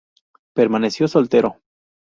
Permaneció 0.55 1.07
soltero. 1.07 1.61